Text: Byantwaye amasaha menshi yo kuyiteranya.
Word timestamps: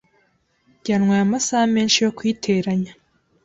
Byantwaye 0.81 1.21
amasaha 1.23 1.65
menshi 1.75 1.97
yo 2.05 2.11
kuyiteranya. 2.17 2.93